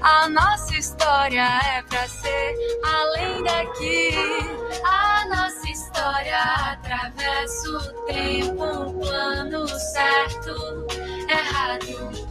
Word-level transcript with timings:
A 0.00 0.28
nossa 0.30 0.74
história 0.76 1.42
é 1.42 1.82
pra 1.82 2.08
ser 2.08 2.54
além 2.84 3.42
daqui. 3.44 4.10
A 4.84 5.26
nossa 5.28 5.68
história 5.68 6.42
atravessa 6.72 7.68
o 7.68 8.06
tempo, 8.06 8.64
um 8.64 8.98
plano 8.98 9.68
certo, 9.68 10.86
errado. 11.28 12.30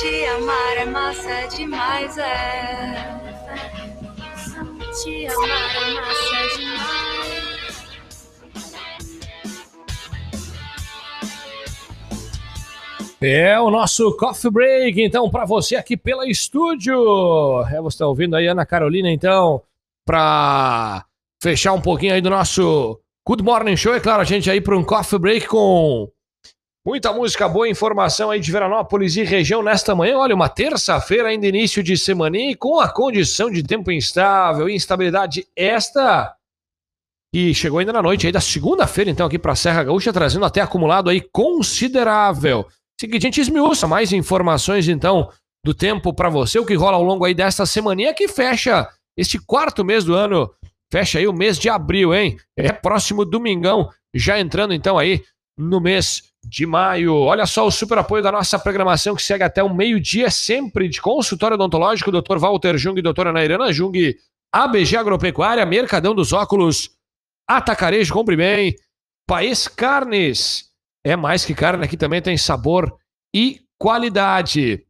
Te 0.00 0.26
amar 0.26 0.76
é 0.76 0.84
massa 0.84 1.46
demais, 1.56 2.18
é. 2.18 3.16
Te 5.02 5.26
amar 5.28 5.76
é 5.76 5.94
massa 5.94 6.58
demais. 6.58 6.75
É 13.20 13.58
o 13.58 13.70
nosso 13.70 14.14
coffee 14.16 14.50
break, 14.50 15.02
então, 15.02 15.30
para 15.30 15.46
você 15.46 15.76
aqui 15.76 15.96
pela 15.96 16.28
estúdio. 16.28 16.94
É, 17.70 17.80
você 17.80 17.98
tá 17.98 18.06
ouvindo 18.06 18.36
aí, 18.36 18.46
Ana 18.46 18.66
Carolina, 18.66 19.10
então, 19.10 19.62
para 20.04 21.04
fechar 21.42 21.72
um 21.72 21.80
pouquinho 21.80 22.12
aí 22.12 22.20
do 22.20 22.28
nosso 22.28 23.00
Good 23.26 23.42
Morning 23.42 23.76
Show. 23.76 23.94
É 23.94 24.00
claro, 24.00 24.20
a 24.20 24.24
gente 24.24 24.50
aí 24.50 24.60
para 24.60 24.76
um 24.76 24.84
coffee 24.84 25.18
break 25.18 25.46
com 25.46 26.10
Muita 26.86 27.12
música 27.12 27.48
boa, 27.48 27.68
informação 27.68 28.30
aí 28.30 28.38
de 28.38 28.52
Veranópolis 28.52 29.16
e 29.16 29.24
região 29.24 29.60
nesta 29.60 29.92
manhã. 29.92 30.18
Olha, 30.18 30.36
uma 30.36 30.48
terça-feira, 30.48 31.30
ainda 31.30 31.44
início 31.44 31.82
de 31.82 31.98
semana, 31.98 32.38
e 32.38 32.54
com 32.54 32.78
a 32.78 32.88
condição 32.88 33.50
de 33.50 33.60
tempo 33.64 33.90
instável, 33.90 34.68
instabilidade 34.68 35.48
esta 35.56 36.32
que 37.34 37.52
chegou 37.52 37.80
ainda 37.80 37.92
na 37.92 38.00
noite 38.00 38.26
aí 38.26 38.32
da 38.32 38.40
segunda-feira, 38.40 39.10
então, 39.10 39.26
aqui 39.26 39.36
para 39.36 39.50
a 39.50 39.56
Serra 39.56 39.82
Gaúcha, 39.82 40.12
trazendo 40.12 40.44
até 40.44 40.60
acumulado 40.60 41.10
aí 41.10 41.20
considerável. 41.20 42.64
Seguinte, 42.98 43.26
a 43.26 43.26
gente 43.26 43.40
esmiuça 43.40 43.86
mais 43.86 44.12
informações, 44.12 44.88
então, 44.88 45.30
do 45.64 45.74
tempo 45.74 46.14
para 46.14 46.30
você, 46.30 46.58
o 46.58 46.64
que 46.64 46.74
rola 46.74 46.96
ao 46.96 47.02
longo 47.02 47.24
aí 47.24 47.34
desta 47.34 47.66
semaninha 47.66 48.14
que 48.14 48.28
fecha 48.28 48.88
este 49.16 49.38
quarto 49.38 49.84
mês 49.84 50.04
do 50.04 50.14
ano, 50.14 50.50
fecha 50.90 51.18
aí 51.18 51.26
o 51.26 51.32
mês 51.32 51.58
de 51.58 51.68
abril, 51.68 52.14
hein? 52.14 52.38
É 52.56 52.72
próximo 52.72 53.24
domingão, 53.24 53.90
já 54.14 54.38
entrando 54.40 54.72
então 54.72 54.98
aí 54.98 55.22
no 55.58 55.80
mês 55.80 56.24
de 56.44 56.66
maio. 56.66 57.14
Olha 57.14 57.46
só 57.46 57.66
o 57.66 57.70
super 57.70 57.98
apoio 57.98 58.22
da 58.22 58.30
nossa 58.30 58.58
programação 58.58 59.14
que 59.14 59.22
segue 59.22 59.42
até 59.42 59.62
o 59.62 59.74
meio-dia, 59.74 60.30
sempre 60.30 60.88
de 60.88 61.00
consultório 61.00 61.54
odontológico, 61.54 62.12
Dr. 62.12 62.38
Walter 62.38 62.78
Jung 62.78 62.98
e 62.98 63.02
doutora 63.02 63.32
Nairana 63.32 63.72
Jung, 63.72 64.16
ABG 64.52 64.96
Agropecuária, 64.96 65.66
Mercadão 65.66 66.14
dos 66.14 66.32
Óculos, 66.32 66.90
Atacarejo, 67.48 68.12
compre 68.12 68.36
bem, 68.36 68.76
Paes 69.26 69.66
Carnes, 69.66 70.70
é 71.06 71.14
mais 71.14 71.44
que 71.44 71.54
carne, 71.54 71.84
aqui 71.84 71.96
também 71.96 72.20
tem 72.20 72.36
sabor 72.36 72.92
e 73.32 73.60
qualidade. 73.78 74.84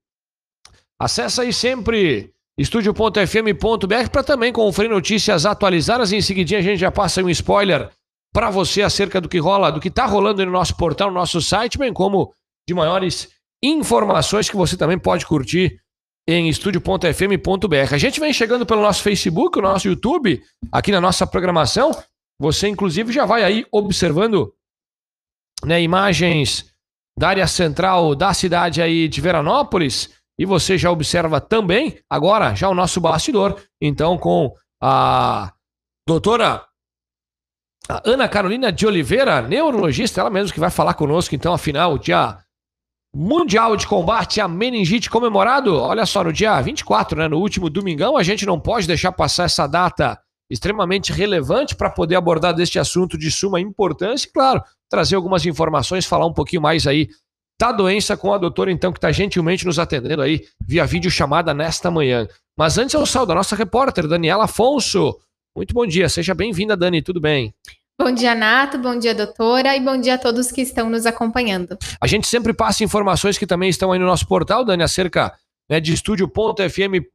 Acesse 0.99 1.43
aí 1.43 1.53
sempre 1.53 2.33
estúdio.fm.br 2.59 4.11
para 4.11 4.23
também 4.23 4.51
conferir 4.51 4.91
notícias 4.91 5.45
atualizadas 5.45 6.13
em 6.13 6.23
seguidinha 6.23 6.61
a 6.61 6.63
gente 6.63 6.79
já 6.79 6.91
passa 6.91 7.23
um 7.23 7.29
spoiler 7.29 7.91
para 8.33 8.49
você 8.49 8.81
acerca 8.81 9.21
do 9.21 9.29
que 9.29 9.39
rola, 9.39 9.71
do 9.71 9.79
que 9.79 9.89
está 9.89 10.07
rolando 10.07 10.45
no 10.47 10.53
nosso 10.53 10.75
portal, 10.75 11.09
no 11.09 11.15
nosso 11.15 11.43
site, 11.43 11.77
bem 11.77 11.93
como 11.93 12.33
de 12.67 12.73
maiores 12.73 13.29
informações 13.63 14.49
que 14.49 14.57
você 14.57 14.75
também 14.75 14.99
pode 14.99 15.27
curtir 15.27 15.79
em 16.27 16.49
estúdio.fm.br. 16.49 17.95
A 17.95 17.99
gente 17.99 18.19
vem 18.21 18.33
chegando 18.33 18.65
pelo 18.65 18.81
nosso 18.81 19.03
Facebook, 19.03 19.59
o 19.59 19.63
nosso 19.63 19.87
YouTube, 19.87 20.43
aqui 20.73 20.91
na 20.91 21.01
nossa 21.01 21.27
programação. 21.27 21.91
Você, 22.41 22.69
inclusive, 22.69 23.13
já 23.13 23.27
vai 23.27 23.45
aí 23.45 23.67
observando 23.71 24.53
né, 25.65 25.83
imagens 25.83 26.71
da 27.19 27.29
área 27.29 27.47
central 27.47 28.15
da 28.15 28.35
cidade 28.35 28.83
aí 28.83 29.09
de 29.09 29.21
Veranópolis. 29.21 30.11
E 30.39 30.45
você 30.45 30.77
já 30.77 30.91
observa 30.91 31.41
também, 31.41 31.99
agora, 32.11 32.55
já 32.55 32.69
o 32.69 32.75
nosso 32.75 33.01
bastidor. 33.01 33.59
Então, 33.81 34.19
com 34.19 34.53
a 34.83 35.53
doutora 36.07 36.63
Ana 38.05 38.29
Carolina 38.29 38.71
de 38.71 38.87
Oliveira, 38.87 39.41
neurologista, 39.41 40.21
ela 40.21 40.31
mesma 40.31 40.53
que 40.53 40.61
vai 40.61 40.71
falar 40.71 40.95
conosco, 40.95 41.35
então, 41.35 41.55
afinal, 41.55 41.97
dia 41.97 42.39
mundial 43.15 43.77
de 43.77 43.87
combate 43.87 44.43
à 44.43 44.49
meningite 44.49 45.09
comemorado, 45.09 45.75
olha 45.75 46.05
só, 46.05 46.23
no 46.23 46.33
dia 46.33 46.61
24, 46.61 47.19
né, 47.19 47.29
no 47.29 47.39
último 47.39 47.71
domingão, 47.71 48.17
a 48.17 48.23
gente 48.23 48.45
não 48.45 48.61
pode 48.61 48.87
deixar 48.87 49.11
passar 49.13 49.45
essa 49.45 49.67
data 49.67 50.21
extremamente 50.51 51.13
relevante 51.13 51.75
para 51.75 51.89
poder 51.89 52.17
abordar 52.17 52.53
deste 52.53 52.79
assunto 52.79 53.17
de 53.17 53.31
suma 53.31 53.59
importância 53.59 54.29
e, 54.29 54.33
claro, 54.33 54.63
trazer 54.89 55.17
algumas 55.17 55.45
informações, 55.47 56.07
falar 56.07 56.27
um 56.27 56.33
pouquinho 56.33 56.63
mais 56.63 56.87
aí 56.87 57.09
da 57.59 57.73
doença 57.73 58.17
com 58.17 58.33
a 58.33 58.39
doutora, 58.39 58.71
então, 58.71 58.93
que 58.93 58.99
está 58.99 59.11
gentilmente 59.11 59.65
nos 59.65 59.79
atendendo 59.79 60.23
aí 60.23 60.45
via 60.67 60.85
vídeo 60.87 61.11
chamada 61.11 61.55
nesta 61.55 61.91
manhã. 61.91 62.29
Mas 62.57 62.79
antes 62.79 62.95
eu 62.95 63.05
saldo 63.07 63.33
a 63.33 63.35
nossa 63.35 63.57
repórter, 63.57 64.07
Daniela 64.07 64.45
Afonso. 64.45 65.19
Muito 65.57 65.73
bom 65.73 65.87
dia, 65.87 66.09
seja 66.09 66.35
bem-vinda, 66.35 66.77
Dani, 66.77 67.01
tudo 67.01 67.21
bem? 67.21 67.55
Bom 67.99 68.13
dia, 68.13 68.35
Nato, 68.35 68.77
bom 68.77 68.99
dia, 68.99 69.15
doutora, 69.15 69.75
e 69.75 69.81
bom 69.81 69.99
dia 69.99 70.15
a 70.15 70.19
todos 70.19 70.53
que 70.53 70.61
estão 70.61 70.91
nos 70.91 71.07
acompanhando. 71.07 71.79
A 71.99 72.07
gente 72.07 72.27
sempre 72.27 72.53
passa 72.53 72.85
informações 72.85 73.39
que 73.39 73.47
também 73.47 73.71
estão 73.71 73.91
aí 73.91 73.99
no 73.99 74.05
nosso 74.05 74.27
portal, 74.29 74.67
Dani, 74.67 74.83
acerca 74.83 75.33
né, 75.69 75.81
de 75.81 75.95
estúdio.fm.br. 75.95 77.11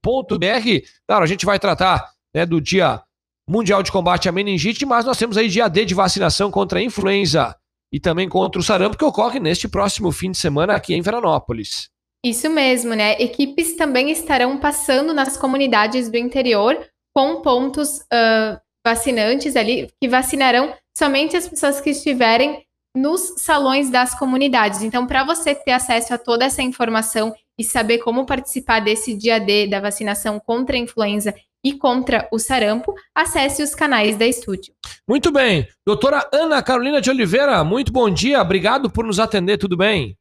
Claro, 1.07 1.23
a 1.23 1.27
gente 1.27 1.45
vai 1.45 1.59
tratar 1.59 2.09
né, 2.35 2.47
do 2.47 2.59
Dia 2.59 2.99
Mundial 3.47 3.83
de 3.83 3.91
Combate 3.91 4.27
à 4.27 4.31
Meningite, 4.31 4.83
mas 4.88 5.05
nós 5.05 5.19
temos 5.19 5.38
aí 5.38 5.47
dia 5.47 5.67
D 5.67 5.85
de 5.85 5.93
vacinação 5.93 6.49
contra 6.49 6.79
a 6.79 6.81
influenza 6.81 7.55
e 7.91 8.00
também 8.00 8.29
contra 8.29 8.59
o 8.59 8.63
sarampo, 8.63 8.97
que 8.97 9.06
ocorre 9.06 9.40
neste 9.40 9.68
próximo 9.68 10.12
fim 10.12 10.31
de 10.31 10.38
semana 10.38 10.74
aqui 10.74 10.94
em 10.94 11.02
Veranópolis. 11.02 11.90
Isso 12.24 12.50
mesmo, 12.50 12.94
né? 12.94 13.13
Equipes 13.19 13.75
também 13.75 14.12
estarão 14.12 14.57
passando 14.57 15.13
nas 15.13 15.35
comunidades 15.35 16.09
do 16.09 16.18
interior 16.18 16.78
com 17.16 17.41
pontos 17.41 17.97
uh, 18.00 18.59
vacinantes 18.85 19.56
ali, 19.56 19.90
que 20.00 20.07
vacinarão 20.07 20.74
somente 20.96 21.35
as 21.35 21.47
pessoas 21.47 21.81
que 21.81 21.90
estiverem 21.90 22.63
nos 22.96 23.35
salões 23.38 23.90
das 23.90 24.18
comunidades. 24.18 24.81
Então, 24.84 25.07
para 25.07 25.24
você 25.24 25.56
ter 25.56 25.72
acesso 25.72 26.13
a 26.13 26.18
toda 26.18 26.46
essa 26.46 26.62
informação 26.62 27.34
e 27.57 27.63
saber 27.63 28.00
como 28.00 28.25
participar 28.25 28.81
desse 28.81 29.16
dia 29.16 29.40
D 29.40 29.68
da 29.68 29.80
vacinação 29.80 30.40
contra 30.40 30.75
a 30.75 30.80
influenza 30.80 31.34
e 31.63 31.73
contra 31.73 32.27
o 32.31 32.39
sarampo, 32.39 32.94
acesse 33.13 33.61
os 33.61 33.75
canais 33.75 34.17
da 34.17 34.25
Estúdio. 34.25 34.73
Muito 35.07 35.31
bem. 35.31 35.67
Doutora 35.85 36.27
Ana 36.33 36.61
Carolina 36.63 36.99
de 36.99 37.09
Oliveira, 37.09 37.63
muito 37.63 37.91
bom 37.91 38.09
dia. 38.09 38.41
Obrigado 38.41 38.89
por 38.89 39.05
nos 39.05 39.19
atender, 39.19 39.57
tudo 39.57 39.77
bem? 39.77 40.17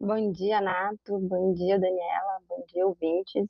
Bom 0.00 0.30
dia, 0.32 0.60
Nato. 0.60 1.18
Bom 1.18 1.54
dia, 1.54 1.78
Daniela. 1.78 2.38
Bom 2.48 2.64
dia, 2.72 2.86
ouvintes. 2.86 3.46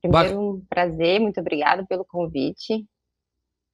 Primeiro, 0.00 0.40
um 0.40 0.64
prazer, 0.68 1.20
muito 1.20 1.38
obrigado 1.40 1.86
pelo 1.86 2.04
convite. 2.04 2.84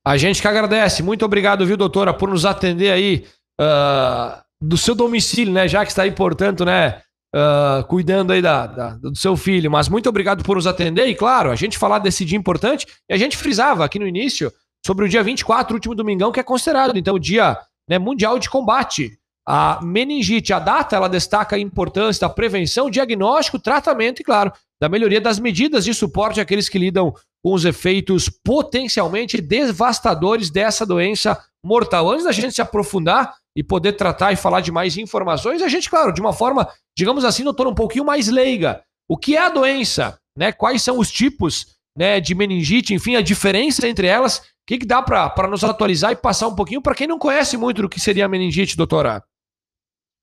A 0.04 0.16
gente 0.16 0.41
que 0.41 0.48
agradece. 0.48 1.02
Muito 1.02 1.24
obrigado, 1.24 1.66
viu, 1.66 1.76
doutora, 1.76 2.12
por 2.12 2.28
nos 2.28 2.44
atender 2.44 2.91
aí 2.91 3.26
uh, 3.60 4.42
do 4.60 4.76
seu 4.76 4.94
domicílio, 4.94 5.52
né? 5.52 5.66
Já 5.66 5.84
que 5.84 5.91
está 5.91 6.02
aí, 6.02 6.12
portanto, 6.12 6.64
né? 6.64 7.02
Uh, 7.34 7.84
cuidando 7.89 8.33
aí 8.33 8.41
da, 8.41 8.66
da, 8.66 8.91
do 8.94 9.15
seu 9.15 9.37
filho. 9.37 9.71
Mas 9.71 9.89
muito 9.89 10.09
obrigado 10.09 10.43
por 10.43 10.56
nos 10.56 10.66
atender. 10.66 11.06
E 11.09 11.15
claro, 11.15 11.50
a 11.50 11.55
gente 11.55 11.77
falar 11.77 11.99
desse 11.99 12.25
dia 12.25 12.39
importante. 12.39 12.87
E 13.09 13.12
a 13.12 13.19
gente 13.19 13.37
frisava 13.37 13.84
aqui 13.84 13.99
no 13.99 14.06
início 14.06 14.50
sobre 14.84 15.05
o 15.05 15.09
dia 15.09 15.22
24, 15.22 15.75
último 15.75 15.94
domingão, 15.94 16.33
que 16.33 16.41
é 16.41 16.43
considerado, 16.43 16.97
então, 16.97 17.16
o 17.16 17.19
dia 17.19 17.59
né, 17.89 17.99
mundial 17.99 18.39
de 18.39 18.49
combate 18.49 19.19
a 19.47 19.81
meningite. 19.83 20.53
A 20.53 20.59
data 20.59 20.94
ela 20.94 21.09
destaca 21.09 21.56
a 21.56 21.59
importância 21.59 22.28
da 22.28 22.33
prevenção, 22.33 22.91
diagnóstico, 22.91 23.59
tratamento 23.59 24.21
e, 24.21 24.25
claro, 24.25 24.53
da 24.78 24.91
melhoria 24.91 25.22
das 25.22 25.39
medidas 25.39 25.87
de 25.87 25.95
suporte 25.95 26.39
àqueles 26.39 26.69
que 26.69 26.78
lidam 26.78 27.15
com 27.43 27.54
os 27.54 27.65
efeitos 27.65 28.28
potencialmente 28.28 29.41
devastadores 29.41 30.50
dessa 30.50 30.84
doença 30.84 31.38
mortal. 31.62 32.10
Antes 32.10 32.25
da 32.25 32.32
gente 32.32 32.54
se 32.54 32.62
aprofundar 32.62 33.34
e 33.54 33.62
poder 33.62 33.93
tratar 33.93 34.32
e 34.32 34.37
falar 34.37 34.60
de 34.60 34.72
mais 34.72 34.97
informações, 34.97 35.62
a 35.62 35.68
gente, 35.68 35.89
claro, 35.89 36.12
de 36.12 36.21
uma 36.21 36.33
forma, 36.33 36.68
digamos 36.97 37.24
assim, 37.24 37.45
doutor, 37.45 37.66
um 37.66 37.74
pouquinho 37.74 38.04
mais 38.04 38.28
leiga. 38.28 38.83
O 39.09 39.16
que 39.16 39.36
é 39.36 39.41
a 39.41 39.48
doença? 39.48 40.18
Né? 40.36 40.53
Quais 40.53 40.83
são 40.83 40.98
os 40.98 41.10
tipos 41.10 41.77
né, 41.97 42.21
de 42.21 42.34
meningite? 42.34 42.95
Enfim, 42.95 43.16
a 43.16 43.22
diferença 43.22 43.89
entre 43.89 44.07
elas. 44.07 44.39
O 44.39 44.42
que, 44.68 44.78
que 44.78 44.86
dá 44.86 45.03
para 45.03 45.48
nos 45.48 45.65
atualizar 45.65 46.12
e 46.12 46.16
passar 46.16 46.47
um 46.47 46.54
pouquinho 46.54 46.83
para 46.83 46.95
quem 46.95 47.07
não 47.07 47.18
conhece 47.18 47.57
muito 47.57 47.80
do 47.80 47.89
que 47.89 47.98
seria 47.98 48.27
a 48.27 48.28
meningite, 48.28 48.77
doutora? 48.77 49.24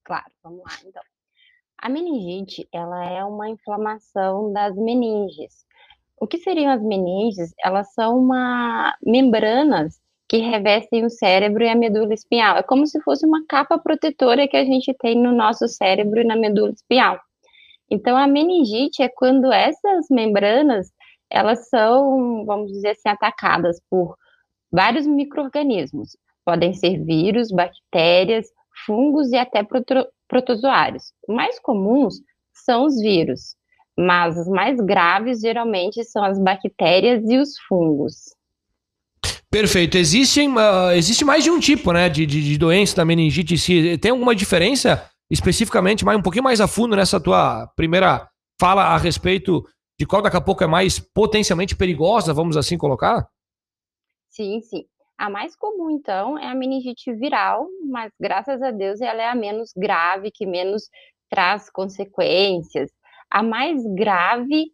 Claro, 0.04 0.26
vamos 0.44 0.60
lá, 0.64 0.78
então. 0.86 1.02
A 1.82 1.90
meningite, 1.90 2.68
ela 2.72 3.06
é 3.06 3.24
uma 3.24 3.50
inflamação 3.50 4.54
das 4.54 4.76
meninges. 4.76 5.65
O 6.18 6.28
que 6.28 6.38
seriam 6.38 6.72
as 6.72 6.82
meninges? 6.82 7.54
Elas 7.64 7.94
são 7.94 8.18
uma 8.18 8.96
membranas 9.04 10.00
que 10.28 10.38
revestem 10.38 11.06
o 11.06 11.10
cérebro 11.10 11.64
e 11.64 11.70
a 11.70 11.76
medula 11.76 12.14
espinhal. 12.14 12.58
É 12.58 12.64
como 12.64 12.88
se 12.88 13.00
fosse 13.02 13.26
uma 13.26 13.46
capa 13.48 13.78
protetora 13.78 14.48
que 14.48 14.58
a 14.58 14.66
gente 14.66 14.94
tem 15.00 15.16
no 15.16 15.32
nosso 15.32 15.68
cérebro 15.68 16.20
e 16.22 16.24
na 16.24 16.36
medula 16.36 16.72
espinhal. 16.72 17.20
Então, 17.90 18.18
a 18.18 18.28
meningite 18.28 19.04
é 19.04 19.10
quando 19.10 19.52
essas 19.52 20.08
membranas, 20.10 20.92
elas 21.30 21.70
são, 21.70 22.44
vamos 22.46 22.72
dizer 22.72 22.90
assim, 22.90 23.10
atacadas 23.10 23.80
por 23.90 24.18
vários 24.72 25.06
micro-organismos. 25.06 26.18
Podem 26.44 26.74
ser 26.74 27.04
vírus, 27.04 27.52
bactérias, 27.52 28.48
fungos 28.86 29.32
e 29.32 29.38
até 29.38 29.64
proto 29.64 30.08
protozoários. 30.28 31.14
Mais 31.28 31.60
comuns 31.60 32.16
são 32.52 32.86
os 32.86 33.00
vírus, 33.00 33.56
mas 33.98 34.38
os 34.38 34.48
mais 34.48 34.80
graves 34.80 35.40
geralmente 35.40 36.04
são 36.04 36.24
as 36.24 36.40
bactérias 36.40 37.24
e 37.30 37.38
os 37.38 37.58
fungos. 37.68 38.36
Perfeito. 39.50 39.98
Existem, 39.98 40.50
uh, 40.50 40.92
existe 40.94 41.24
mais 41.24 41.44
de 41.44 41.50
um 41.50 41.60
tipo, 41.60 41.94
né, 41.94 42.10
de, 42.10 42.26
de, 42.26 42.44
de 42.44 42.58
doença 42.58 42.98
da 42.98 43.06
meningite. 43.06 43.58
Se 43.58 43.98
tem 43.98 44.12
alguma 44.12 44.36
diferença 44.36 45.10
especificamente, 45.32 46.04
mais 46.04 46.18
um 46.18 46.22
pouquinho 46.22 46.44
mais 46.44 46.60
a 46.60 46.68
fundo 46.68 46.96
nessa 46.96 47.20
tua 47.20 47.68
primeira 47.76 48.30
fala 48.60 48.84
a 48.84 48.98
respeito 48.98 49.64
de 49.98 50.06
qual 50.06 50.22
daqui 50.22 50.38
a 50.38 50.42
pouco 50.42 50.64
é 50.64 50.68
mais 50.68 51.00
potencialmente 51.00 51.76
perigosa, 51.76 52.34
vamos 52.34 52.58
assim 52.58 52.78
colocar? 52.78 53.28
Sim, 54.30 54.60
sim. 54.62 54.84
A 55.18 55.30
mais 55.30 55.56
comum, 55.56 55.90
então, 55.90 56.38
é 56.38 56.48
a 56.48 56.56
meningite 56.56 57.14
viral, 57.14 57.68
mas 57.90 58.12
graças 58.20 58.62
a 58.62 58.72
Deus 58.72 59.00
ela 59.00 59.22
é 59.22 59.30
a 59.30 59.36
menos 59.36 59.72
grave, 59.76 60.32
que 60.32 60.46
menos 60.46 60.90
traz 61.30 61.70
consequências. 61.70 62.92
A 63.36 63.44
mais 63.44 63.84
grave, 63.94 64.72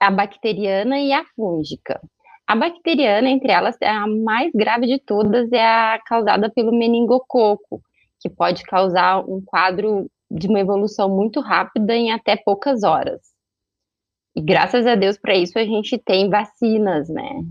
a 0.00 0.10
bacteriana 0.10 0.98
e 0.98 1.12
a 1.12 1.24
fúngica. 1.36 2.00
A 2.44 2.56
bacteriana, 2.56 3.30
entre 3.30 3.52
elas, 3.52 3.76
é 3.80 3.88
a 3.88 4.04
mais 4.04 4.50
grave 4.52 4.88
de 4.88 4.98
todas, 4.98 5.52
é 5.52 5.64
a 5.64 6.00
causada 6.04 6.50
pelo 6.50 6.76
meningococo, 6.76 7.80
que 8.20 8.28
pode 8.28 8.64
causar 8.64 9.20
um 9.20 9.40
quadro 9.40 10.10
de 10.28 10.48
uma 10.48 10.58
evolução 10.58 11.08
muito 11.08 11.40
rápida 11.40 11.94
em 11.94 12.10
até 12.10 12.36
poucas 12.36 12.82
horas. 12.82 13.20
E 14.34 14.40
graças 14.40 14.84
a 14.84 14.96
Deus 14.96 15.16
para 15.16 15.36
isso 15.36 15.56
a 15.56 15.64
gente 15.64 15.96
tem 15.98 16.28
vacinas, 16.28 17.08
né? 17.08 17.44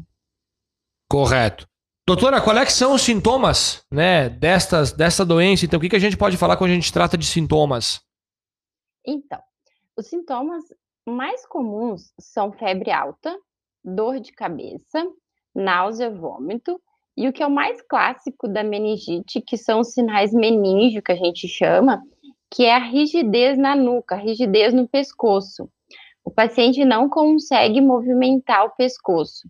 Correto. 1.09 1.65
Doutora, 2.05 2.41
qual 2.41 2.57
é 2.57 2.65
que 2.65 2.73
são 2.73 2.93
os 2.93 3.01
sintomas, 3.01 3.85
né, 3.89 4.27
destas, 4.27 4.91
dessa 4.91 5.25
doença? 5.25 5.65
Então, 5.65 5.77
o 5.77 5.81
que, 5.81 5.87
que 5.87 5.95
a 5.95 5.99
gente 5.99 6.17
pode 6.17 6.35
falar 6.35 6.57
quando 6.57 6.71
a 6.71 6.75
gente 6.75 6.91
trata 6.91 7.17
de 7.17 7.25
sintomas? 7.25 8.01
Então, 9.07 9.39
os 9.97 10.07
sintomas 10.07 10.63
mais 11.05 11.45
comuns 11.45 12.13
são 12.19 12.51
febre 12.51 12.91
alta, 12.91 13.37
dor 13.83 14.19
de 14.19 14.31
cabeça, 14.31 15.07
náusea, 15.53 16.09
vômito, 16.09 16.81
e 17.15 17.27
o 17.29 17.33
que 17.33 17.41
é 17.41 17.47
o 17.47 17.51
mais 17.51 17.81
clássico 17.81 18.47
da 18.47 18.63
meningite, 18.63 19.39
que 19.39 19.57
são 19.57 19.79
os 19.79 19.93
sinais 19.93 20.33
meníngeo, 20.33 21.01
que 21.01 21.13
a 21.13 21.15
gente 21.15 21.47
chama, 21.47 22.01
que 22.51 22.65
é 22.65 22.73
a 22.73 22.79
rigidez 22.79 23.57
na 23.57 23.75
nuca, 23.75 24.15
rigidez 24.15 24.73
no 24.73 24.87
pescoço. 24.87 25.69
O 26.25 26.31
paciente 26.31 26.83
não 26.83 27.07
consegue 27.07 27.79
movimentar 27.79 28.65
o 28.65 28.71
pescoço. 28.71 29.47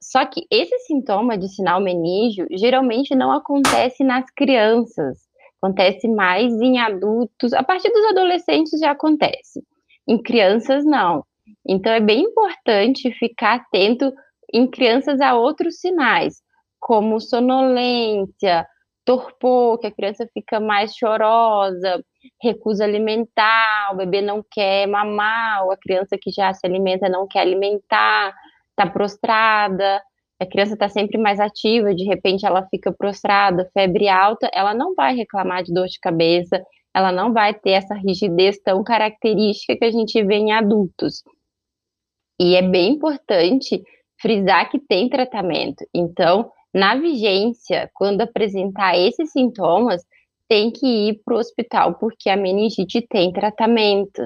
Só 0.00 0.24
que 0.24 0.46
esse 0.50 0.78
sintoma 0.80 1.36
de 1.36 1.48
sinal 1.48 1.80
meníngeo 1.80 2.46
geralmente 2.52 3.12
não 3.14 3.32
acontece 3.32 4.04
nas 4.04 4.30
crianças, 4.30 5.25
acontece 5.60 6.08
mais 6.08 6.52
em 6.60 6.78
adultos, 6.78 7.52
a 7.52 7.62
partir 7.62 7.90
dos 7.90 8.04
adolescentes 8.06 8.78
já 8.78 8.90
acontece. 8.92 9.62
Em 10.08 10.22
crianças, 10.22 10.84
não. 10.84 11.24
Então, 11.68 11.92
é 11.92 12.00
bem 12.00 12.22
importante 12.22 13.12
ficar 13.18 13.54
atento 13.56 14.12
em 14.52 14.68
crianças 14.68 15.20
a 15.20 15.34
outros 15.34 15.80
sinais, 15.80 16.40
como 16.78 17.20
sonolência, 17.20 18.66
torpor, 19.04 19.78
que 19.78 19.86
a 19.86 19.92
criança 19.92 20.28
fica 20.32 20.60
mais 20.60 20.94
chorosa, 20.94 22.04
recusa 22.42 22.84
alimentar, 22.84 23.90
o 23.92 23.96
bebê 23.96 24.20
não 24.20 24.44
quer 24.50 24.86
mamar, 24.86 25.64
ou 25.64 25.72
a 25.72 25.76
criança 25.76 26.16
que 26.20 26.30
já 26.30 26.52
se 26.52 26.66
alimenta 26.66 27.08
não 27.08 27.26
quer 27.26 27.40
alimentar, 27.40 28.34
está 28.70 28.88
prostrada, 28.88 30.02
a 30.38 30.46
criança 30.46 30.74
está 30.74 30.88
sempre 30.88 31.18
mais 31.18 31.40
ativa, 31.40 31.94
de 31.94 32.04
repente 32.04 32.44
ela 32.44 32.66
fica 32.68 32.92
prostrada, 32.92 33.70
febre 33.72 34.08
alta, 34.08 34.50
ela 34.52 34.74
não 34.74 34.94
vai 34.94 35.14
reclamar 35.14 35.62
de 35.62 35.72
dor 35.72 35.86
de 35.86 35.98
cabeça, 35.98 36.62
ela 36.94 37.10
não 37.10 37.32
vai 37.32 37.54
ter 37.54 37.70
essa 37.70 37.94
rigidez 37.94 38.58
tão 38.58 38.82
característica 38.82 39.76
que 39.76 39.84
a 39.84 39.90
gente 39.90 40.22
vê 40.22 40.36
em 40.36 40.52
adultos. 40.52 41.22
E 42.40 42.54
é 42.54 42.62
bem 42.62 42.92
importante 42.94 43.82
frisar 44.20 44.70
que 44.70 44.78
tem 44.78 45.08
tratamento. 45.08 45.84
Então, 45.94 46.50
na 46.72 46.94
vigência, 46.96 47.90
quando 47.94 48.20
apresentar 48.20 48.98
esses 48.98 49.32
sintomas, 49.32 50.02
tem 50.48 50.70
que 50.70 50.86
ir 50.86 51.20
para 51.24 51.34
o 51.34 51.38
hospital, 51.38 51.94
porque 51.94 52.28
a 52.28 52.36
meningite 52.36 53.00
tem 53.08 53.32
tratamento. 53.32 54.22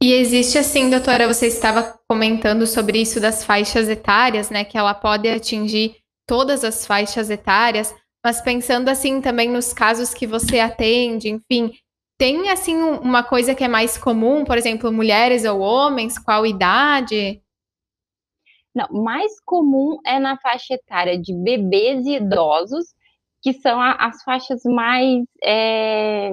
E 0.00 0.12
existe 0.12 0.56
assim, 0.58 0.88
doutora, 0.88 1.26
você 1.26 1.48
estava 1.48 1.98
comentando 2.08 2.66
sobre 2.66 3.00
isso 3.00 3.20
das 3.20 3.44
faixas 3.44 3.88
etárias, 3.88 4.48
né? 4.48 4.64
Que 4.64 4.78
ela 4.78 4.94
pode 4.94 5.28
atingir 5.28 5.96
todas 6.24 6.62
as 6.62 6.86
faixas 6.86 7.30
etárias, 7.30 7.92
mas 8.24 8.40
pensando 8.40 8.88
assim 8.88 9.20
também 9.20 9.48
nos 9.48 9.72
casos 9.72 10.14
que 10.14 10.26
você 10.26 10.60
atende, 10.60 11.30
enfim, 11.30 11.72
tem 12.18 12.50
assim 12.50 12.76
uma 12.76 13.22
coisa 13.22 13.54
que 13.54 13.64
é 13.64 13.68
mais 13.68 13.96
comum, 13.96 14.44
por 14.44 14.58
exemplo, 14.58 14.92
mulheres 14.92 15.44
ou 15.44 15.60
homens, 15.60 16.18
qual 16.18 16.44
idade? 16.44 17.40
Não, 18.74 18.88
mais 19.02 19.40
comum 19.44 19.98
é 20.04 20.18
na 20.18 20.36
faixa 20.38 20.74
etária 20.74 21.18
de 21.18 21.32
bebês 21.32 22.04
e 22.06 22.16
idosos, 22.16 22.86
que 23.40 23.52
são 23.52 23.80
a, 23.80 23.92
as 23.92 24.22
faixas 24.22 24.62
mais 24.64 25.24
é, 25.44 26.30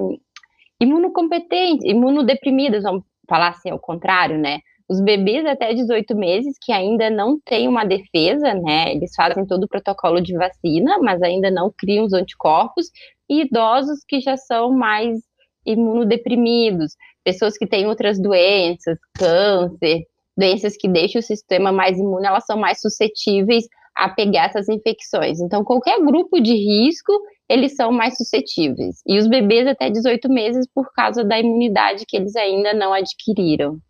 imunocompetentes, 0.80 1.84
imunodeprimidas, 1.84 2.82
vamos 2.82 3.04
falar 3.28 3.48
assim 3.48 3.70
ao 3.70 3.78
contrário, 3.78 4.38
né? 4.38 4.60
Os 4.88 5.00
bebês 5.00 5.44
até 5.44 5.74
18 5.74 6.14
meses 6.16 6.56
que 6.60 6.72
ainda 6.72 7.10
não 7.10 7.40
têm 7.44 7.66
uma 7.66 7.84
defesa, 7.84 8.54
né? 8.54 8.92
Eles 8.92 9.14
fazem 9.16 9.44
todo 9.44 9.64
o 9.64 9.68
protocolo 9.68 10.20
de 10.20 10.36
vacina, 10.36 10.98
mas 11.00 11.20
ainda 11.22 11.50
não 11.50 11.72
criam 11.76 12.04
os 12.04 12.12
anticorpos, 12.12 12.90
e 13.28 13.42
idosos 13.42 14.04
que 14.06 14.20
já 14.20 14.36
são 14.36 14.72
mais 14.72 15.18
imunodeprimidos, 15.66 16.94
pessoas 17.24 17.58
que 17.58 17.66
têm 17.66 17.86
outras 17.86 18.20
doenças, 18.20 18.96
câncer, 19.18 20.04
doenças 20.36 20.76
que 20.76 20.88
deixam 20.88 21.18
o 21.18 21.24
sistema 21.24 21.72
mais 21.72 21.98
imune, 21.98 22.26
elas 22.26 22.46
são 22.46 22.56
mais 22.56 22.80
suscetíveis 22.80 23.66
a 23.96 24.10
pegar 24.10 24.46
essas 24.46 24.68
infecções. 24.68 25.40
Então, 25.40 25.64
qualquer 25.64 25.98
grupo 26.00 26.38
de 26.38 26.54
risco, 26.54 27.12
eles 27.48 27.74
são 27.74 27.92
mais 27.92 28.16
suscetíveis. 28.16 29.02
E 29.06 29.18
os 29.18 29.26
bebês 29.26 29.66
até 29.66 29.88
18 29.90 30.28
meses 30.28 30.66
por 30.74 30.92
causa 30.92 31.24
da 31.24 31.38
imunidade 31.38 32.04
que 32.06 32.16
eles 32.16 32.34
ainda 32.36 32.74
não 32.74 32.92
adquiriram. 32.92 33.80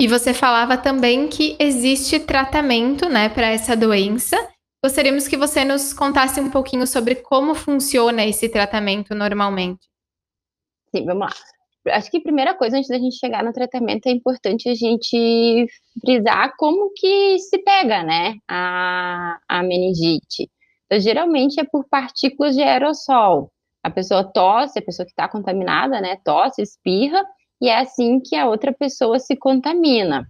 E 0.00 0.06
você 0.06 0.34
falava 0.34 0.76
também 0.76 1.26
que 1.26 1.56
existe 1.58 2.20
tratamento, 2.20 3.08
né, 3.08 3.28
para 3.28 3.48
essa 3.48 3.76
doença. 3.76 4.36
Gostaríamos 4.84 5.26
que 5.26 5.36
você 5.36 5.64
nos 5.64 5.92
contasse 5.92 6.38
um 6.40 6.50
pouquinho 6.50 6.86
sobre 6.86 7.16
como 7.16 7.54
funciona 7.54 8.24
esse 8.24 8.48
tratamento 8.48 9.14
normalmente. 9.14 9.86
Sim, 10.94 11.06
vamos 11.06 11.28
lá. 11.28 11.94
Acho 11.94 12.10
que 12.10 12.18
a 12.18 12.22
primeira 12.22 12.54
coisa, 12.54 12.76
antes 12.76 12.90
da 12.90 12.98
gente 12.98 13.16
chegar 13.16 13.44
no 13.44 13.52
tratamento, 13.52 14.06
é 14.06 14.10
importante 14.10 14.68
a 14.68 14.74
gente 14.74 15.66
frisar 16.00 16.52
como 16.58 16.90
que 16.94 17.38
se 17.38 17.58
pega, 17.58 18.02
né, 18.02 18.34
a, 18.48 19.38
a 19.48 19.62
meningite. 19.62 20.50
Então, 20.86 21.00
geralmente 21.00 21.60
é 21.60 21.64
por 21.64 21.86
partículas 21.88 22.54
de 22.54 22.62
aerossol. 22.62 23.50
A 23.82 23.90
pessoa 23.90 24.24
tosse, 24.24 24.78
a 24.78 24.82
pessoa 24.82 25.06
que 25.06 25.12
está 25.12 25.28
contaminada, 25.28 26.00
né, 26.00 26.16
tosse, 26.24 26.62
espirra, 26.62 27.22
e 27.60 27.68
é 27.68 27.78
assim 27.78 28.20
que 28.20 28.36
a 28.36 28.48
outra 28.48 28.72
pessoa 28.72 29.18
se 29.18 29.36
contamina. 29.36 30.26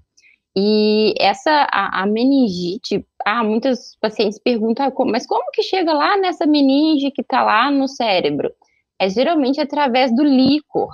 E 0.57 1.15
essa, 1.19 1.67
a, 1.71 2.03
a 2.03 2.07
meningite, 2.07 3.07
ah, 3.25 3.45
muitos 3.45 3.97
pacientes 4.01 4.39
perguntam, 4.39 4.87
ah, 4.87 5.05
mas 5.07 5.27
como 5.27 5.51
que 5.53 5.63
chega 5.63 5.93
lá 5.93 6.17
nessa 6.17 6.47
meninge 6.47 7.11
que 7.11 7.23
está 7.23 7.43
lá 7.43 7.71
no 7.71 7.89
cérebro? 7.89 8.51
é 8.99 9.09
geralmente 9.09 9.61
através 9.61 10.15
do 10.15 10.23
líquor, 10.23 10.89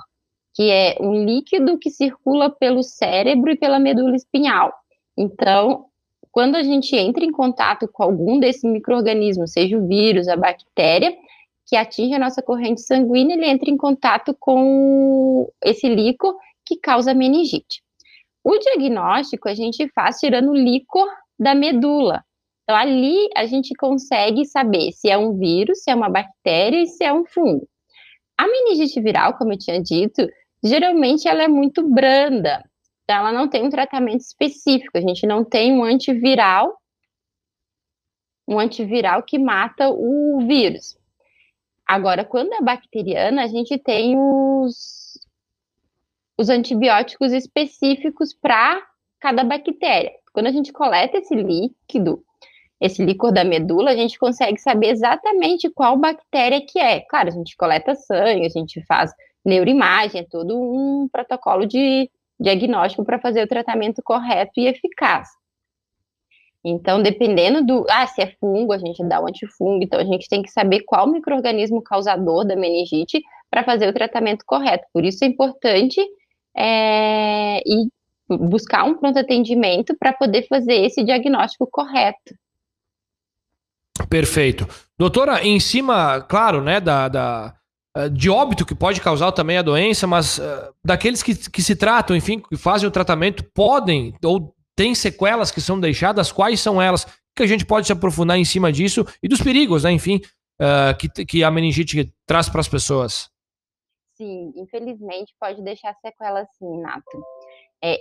que 0.53 0.69
é 0.69 0.97
um 0.99 1.25
líquido 1.25 1.77
que 1.79 1.89
circula 1.89 2.49
pelo 2.49 2.83
cérebro 2.83 3.51
e 3.51 3.57
pela 3.57 3.79
medula 3.79 4.15
espinhal. 4.15 4.73
Então, 5.17 5.85
quando 6.33 6.55
a 6.55 6.63
gente 6.63 6.95
entra 6.95 7.23
em 7.23 7.31
contato 7.31 7.87
com 7.87 8.01
algum 8.01 8.39
desses 8.39 8.63
micro-organismos, 8.63 9.51
seja 9.51 9.77
o 9.77 9.87
vírus, 9.87 10.27
a 10.27 10.35
bactéria, 10.35 11.15
que 11.67 11.75
atinge 11.75 12.15
a 12.15 12.19
nossa 12.19 12.41
corrente 12.41 12.81
sanguínea, 12.81 13.35
ele 13.35 13.45
entra 13.45 13.69
em 13.69 13.77
contato 13.77 14.35
com 14.39 15.47
esse 15.63 15.87
líquor 15.87 16.35
que 16.65 16.75
causa 16.77 17.13
meningite. 17.13 17.83
O 18.43 18.57
diagnóstico 18.57 19.47
a 19.47 19.53
gente 19.53 19.87
faz 19.89 20.17
tirando 20.17 20.49
o 20.49 20.55
líquor 20.55 21.07
da 21.39 21.53
medula. 21.53 22.23
Então, 22.63 22.75
ali 22.75 23.29
a 23.37 23.45
gente 23.45 23.75
consegue 23.75 24.43
saber 24.43 24.91
se 24.91 25.11
é 25.11 25.17
um 25.17 25.37
vírus, 25.37 25.83
se 25.83 25.91
é 25.91 25.95
uma 25.95 26.09
bactéria 26.09 26.81
e 26.81 26.87
se 26.87 27.03
é 27.03 27.13
um 27.13 27.25
fungo. 27.25 27.67
A 28.35 28.47
meningite 28.47 28.99
viral, 28.99 29.37
como 29.37 29.53
eu 29.53 29.59
tinha 29.59 29.79
dito, 29.79 30.27
geralmente 30.63 31.27
ela 31.27 31.43
é 31.43 31.47
muito 31.47 31.87
branda, 31.87 32.63
ela 33.15 33.31
não 33.31 33.47
tem 33.47 33.63
um 33.63 33.69
tratamento 33.69 34.21
específico, 34.21 34.97
a 34.97 35.01
gente 35.01 35.25
não 35.25 35.43
tem 35.43 35.73
um 35.73 35.83
antiviral, 35.83 36.77
um 38.47 38.59
antiviral 38.59 39.23
que 39.23 39.39
mata 39.39 39.89
o 39.89 40.45
vírus. 40.47 40.97
Agora, 41.85 42.23
quando 42.23 42.53
é 42.53 42.61
bacteriana, 42.61 43.43
a 43.43 43.47
gente 43.47 43.77
tem 43.77 44.17
os, 44.17 45.19
os 46.37 46.49
antibióticos 46.49 47.31
específicos 47.31 48.33
para 48.33 48.81
cada 49.19 49.43
bactéria. 49.43 50.11
Quando 50.33 50.47
a 50.47 50.51
gente 50.51 50.71
coleta 50.71 51.17
esse 51.17 51.35
líquido, 51.35 52.23
esse 52.79 53.03
líquor 53.03 53.31
da 53.31 53.43
medula, 53.43 53.91
a 53.91 53.95
gente 53.95 54.17
consegue 54.17 54.57
saber 54.59 54.89
exatamente 54.89 55.69
qual 55.69 55.97
bactéria 55.97 56.65
que 56.65 56.79
é. 56.79 57.01
Claro, 57.01 57.29
a 57.29 57.31
gente 57.31 57.55
coleta 57.55 57.95
sangue, 57.95 58.45
a 58.45 58.49
gente 58.49 58.83
faz 58.85 59.13
neuroimagem, 59.45 60.21
é 60.21 60.25
todo 60.25 60.57
um 60.59 61.07
protocolo 61.07 61.65
de 61.65 62.09
diagnóstico 62.43 63.05
para 63.05 63.19
fazer 63.19 63.41
o 63.41 63.47
tratamento 63.47 64.01
correto 64.03 64.51
e 64.57 64.67
eficaz. 64.67 65.29
Então, 66.63 67.01
dependendo 67.01 67.65
do. 67.65 67.85
Ah, 67.89 68.05
se 68.05 68.21
é 68.21 68.35
fungo, 68.39 68.71
a 68.71 68.77
gente 68.77 69.03
dá 69.03 69.19
o 69.19 69.23
um 69.23 69.27
antifungo. 69.27 69.83
Então, 69.83 69.99
a 69.99 70.03
gente 70.03 70.29
tem 70.29 70.41
que 70.41 70.51
saber 70.51 70.81
qual 70.85 71.09
microorganismo 71.09 71.81
causador 71.81 72.45
da 72.45 72.55
meningite 72.55 73.21
para 73.49 73.63
fazer 73.63 73.87
o 73.87 73.93
tratamento 73.93 74.45
correto. 74.45 74.85
Por 74.93 75.03
isso 75.03 75.23
é 75.23 75.27
importante 75.27 75.99
é, 76.55 77.59
ir 77.65 77.87
buscar 78.29 78.85
um 78.85 78.95
pronto 78.95 79.19
atendimento 79.19 79.95
para 79.97 80.13
poder 80.13 80.47
fazer 80.47 80.85
esse 80.85 81.03
diagnóstico 81.03 81.67
correto. 81.69 82.35
Perfeito. 84.09 84.67
Doutora, 84.97 85.43
em 85.45 85.59
cima, 85.59 86.21
claro, 86.21 86.61
né, 86.61 86.79
da, 86.79 87.07
da 87.09 87.53
de 88.11 88.29
óbito 88.29 88.65
que 88.65 88.73
pode 88.73 88.99
causar 88.99 89.31
também 89.31 89.57
a 89.57 89.61
doença, 89.61 90.07
mas 90.07 90.39
uh, 90.39 90.73
daqueles 90.83 91.21
que, 91.21 91.35
que 91.49 91.61
se 91.61 91.75
tratam, 91.75 92.15
enfim, 92.15 92.39
que 92.39 92.57
fazem 92.57 92.87
o 92.87 92.91
tratamento, 92.91 93.43
podem 93.53 94.15
ou 94.23 94.55
têm 94.75 94.95
sequelas 94.95 95.51
que 95.51 95.61
são 95.61 95.79
deixadas, 95.79 96.31
quais 96.31 96.59
são 96.59 96.81
elas? 96.81 97.05
Que 97.35 97.43
a 97.43 97.47
gente 97.47 97.65
pode 97.65 97.85
se 97.85 97.93
aprofundar 97.93 98.37
em 98.37 98.45
cima 98.45 98.71
disso 98.71 99.05
e 99.21 99.27
dos 99.27 99.41
perigos, 99.41 99.83
né, 99.83 99.91
enfim, 99.91 100.19
uh, 100.59 100.97
que, 100.97 101.25
que 101.25 101.43
a 101.43 101.51
meningite 101.51 102.11
traz 102.25 102.49
para 102.49 102.61
as 102.61 102.67
pessoas. 102.67 103.29
Sim, 104.15 104.51
infelizmente 104.55 105.33
pode 105.39 105.61
deixar 105.63 105.93
sequelas 105.95 106.47
sim, 106.57 106.81
Nato. 106.81 107.23
É, 107.83 107.97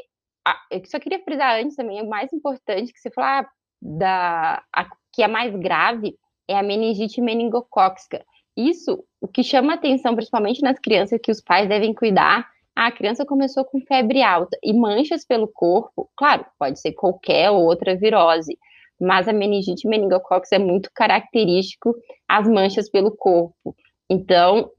eu 0.70 0.82
só 0.86 0.98
queria 0.98 1.22
frisar 1.22 1.60
antes 1.60 1.76
também, 1.76 2.02
o 2.02 2.08
mais 2.08 2.32
importante 2.32 2.92
que 2.92 2.98
você 2.98 3.10
falou, 3.10 3.28
ah, 3.28 3.50
da, 3.80 4.62
a, 4.74 4.86
que 5.12 5.22
é 5.22 5.28
mais 5.28 5.54
grave 5.56 6.16
é 6.48 6.56
a 6.56 6.62
meningite 6.62 7.20
meningocócica. 7.20 8.24
Isso, 8.56 9.02
o 9.20 9.26
que 9.26 9.42
chama 9.42 9.74
atenção, 9.74 10.14
principalmente 10.14 10.62
nas 10.62 10.78
crianças 10.78 11.18
que 11.22 11.30
os 11.30 11.40
pais 11.40 11.68
devem 11.68 11.94
cuidar, 11.94 12.46
a 12.74 12.90
criança 12.90 13.24
começou 13.24 13.64
com 13.64 13.80
febre 13.80 14.22
alta 14.22 14.58
e 14.62 14.72
manchas 14.72 15.24
pelo 15.26 15.48
corpo, 15.48 16.10
claro, 16.16 16.44
pode 16.58 16.80
ser 16.80 16.92
qualquer 16.92 17.50
outra 17.50 17.96
virose, 17.96 18.58
mas 19.00 19.28
a 19.28 19.32
meningite 19.32 19.86
meningocócica 19.86 20.56
é 20.56 20.58
muito 20.58 20.90
característico 20.94 21.94
as 22.28 22.48
manchas 22.48 22.90
pelo 22.90 23.14
corpo. 23.14 23.74
Então, 24.08 24.70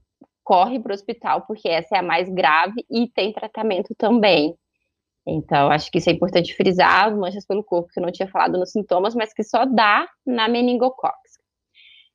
corre 0.42 0.78
para 0.78 0.92
o 0.92 0.94
hospital, 0.94 1.44
porque 1.46 1.68
essa 1.68 1.96
é 1.96 1.98
a 1.98 2.02
mais 2.02 2.28
grave 2.28 2.84
e 2.90 3.08
tem 3.08 3.32
tratamento 3.32 3.94
também. 3.96 4.56
Então, 5.26 5.70
acho 5.70 5.90
que 5.90 5.98
isso 5.98 6.10
é 6.10 6.12
importante 6.12 6.54
frisar 6.54 7.06
as 7.06 7.16
manchas 7.16 7.46
pelo 7.46 7.64
corpo, 7.64 7.88
que 7.92 7.98
eu 7.98 8.04
não 8.04 8.12
tinha 8.12 8.28
falado 8.28 8.58
nos 8.58 8.70
sintomas, 8.70 9.14
mas 9.14 9.32
que 9.32 9.42
só 9.42 9.64
dá 9.64 10.06
na 10.26 10.48
meningocócica. 10.48 11.42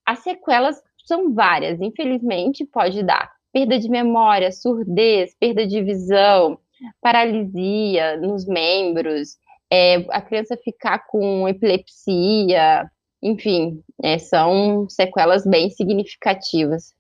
As 0.06 0.20
sequelas 0.20 0.82
são 1.10 1.34
várias, 1.34 1.82
infelizmente, 1.82 2.64
pode 2.66 3.02
dar 3.04 3.30
perda 3.52 3.80
de 3.80 3.90
memória, 3.90 4.52
surdez, 4.52 5.36
perda 5.40 5.66
de 5.66 5.82
visão, 5.82 6.60
paralisia 7.02 8.16
nos 8.18 8.46
membros, 8.46 9.38
é, 9.72 10.06
a 10.12 10.22
criança 10.22 10.56
ficar 10.64 11.00
com 11.08 11.48
epilepsia, 11.48 12.90
enfim, 13.22 13.82
é, 14.04 14.20
são 14.20 14.88
sequelas 14.88 15.46
bem 15.46 15.70
significativas. 15.72 16.94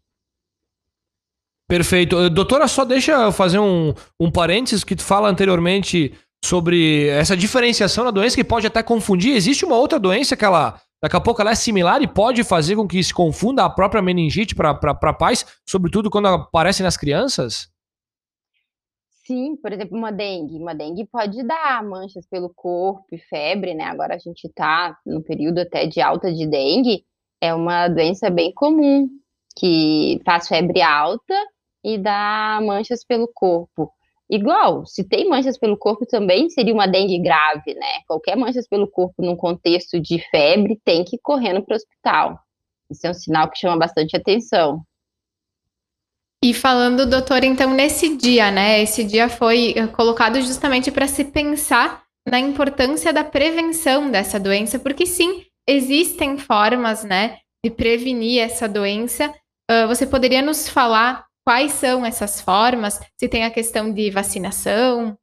Perfeito. 1.67 2.31
Doutora, 2.31 2.67
só 2.67 2.83
deixa 2.83 3.11
eu 3.11 3.31
fazer 3.31 3.59
um, 3.59 3.93
um 4.19 4.31
parênteses 4.31 4.83
que 4.83 4.95
tu 4.95 5.03
fala 5.03 5.29
anteriormente 5.29 6.13
sobre 6.43 7.07
essa 7.09 7.37
diferenciação 7.37 8.05
da 8.05 8.11
doença 8.11 8.35
que 8.35 8.43
pode 8.43 8.65
até 8.65 8.81
confundir. 8.81 9.35
Existe 9.35 9.65
uma 9.65 9.77
outra 9.77 9.99
doença 9.99 10.35
que 10.35 10.43
ela, 10.43 10.81
daqui 11.01 11.15
a 11.15 11.21
pouco 11.21 11.41
ela 11.41 11.51
é 11.51 11.55
similar 11.55 12.01
e 12.01 12.07
pode 12.07 12.43
fazer 12.43 12.75
com 12.75 12.87
que 12.87 13.03
se 13.03 13.13
confunda 13.13 13.63
a 13.63 13.69
própria 13.69 14.01
meningite 14.01 14.55
para 14.55 15.13
pais, 15.13 15.45
sobretudo 15.65 16.09
quando 16.09 16.27
aparece 16.27 16.83
nas 16.83 16.97
crianças? 16.97 17.69
Sim, 19.25 19.55
por 19.57 19.71
exemplo, 19.71 19.95
uma 19.95 20.11
dengue. 20.11 20.55
Uma 20.57 20.73
dengue 20.73 21.05
pode 21.05 21.43
dar 21.43 21.83
manchas 21.83 22.25
pelo 22.25 22.51
corpo 22.53 23.05
e 23.11 23.19
febre, 23.19 23.75
né? 23.75 23.83
Agora 23.83 24.15
a 24.15 24.17
gente 24.17 24.45
está 24.45 24.97
no 25.05 25.21
período 25.21 25.59
até 25.59 25.85
de 25.85 26.01
alta 26.01 26.33
de 26.33 26.47
dengue. 26.47 27.05
É 27.39 27.53
uma 27.53 27.87
doença 27.87 28.29
bem 28.31 28.51
comum, 28.51 29.07
que 29.55 30.19
faz 30.25 30.47
febre 30.47 30.81
alta 30.81 31.35
e 31.83 31.97
dá 31.97 32.59
manchas 32.63 33.05
pelo 33.05 33.27
corpo. 33.31 33.91
Igual, 34.29 34.85
se 34.85 35.03
tem 35.03 35.27
manchas 35.27 35.57
pelo 35.57 35.75
corpo 35.75 36.05
também 36.05 36.49
seria 36.49 36.73
uma 36.73 36.87
dengue 36.87 37.19
grave, 37.19 37.73
né? 37.73 38.01
Qualquer 38.07 38.35
manchas 38.37 38.67
pelo 38.67 38.87
corpo 38.87 39.23
num 39.23 39.35
contexto 39.35 39.99
de 39.99 40.19
febre 40.29 40.79
tem 40.85 41.03
que 41.03 41.15
ir 41.15 41.19
correndo 41.23 41.63
para 41.63 41.73
o 41.73 41.75
hospital. 41.75 42.39
Isso 42.91 43.07
é 43.07 43.09
um 43.09 43.13
sinal 43.13 43.49
que 43.49 43.57
chama 43.57 43.77
bastante 43.77 44.15
atenção. 44.15 44.81
E 46.43 46.53
falando, 46.53 47.05
doutor, 47.09 47.43
então 47.43 47.73
nesse 47.73 48.15
dia, 48.15 48.51
né? 48.51 48.81
Esse 48.81 49.03
dia 49.03 49.27
foi 49.27 49.73
eh, 49.75 49.87
colocado 49.87 50.39
justamente 50.41 50.91
para 50.91 51.07
se 51.07 51.25
pensar 51.25 52.03
na 52.27 52.39
importância 52.39 53.11
da 53.11 53.23
prevenção 53.23 54.09
dessa 54.11 54.39
doença, 54.39 54.77
porque 54.77 55.05
sim, 55.05 55.43
existem 55.67 56.37
formas, 56.37 57.03
né, 57.03 57.37
de 57.63 57.71
prevenir 57.71 58.41
essa 58.41 58.67
doença. 58.67 59.33
Uh, 59.69 59.87
você 59.87 60.05
poderia 60.05 60.41
nos 60.41 60.69
falar 60.69 61.25
quais 61.49 61.71
são 61.71 62.05
essas 62.05 62.39
formas? 62.39 62.99
Se 63.17 63.27
tem 63.27 63.43
a 63.43 63.49
questão 63.49 63.91
de 63.91 64.11
vacinação? 64.11 65.17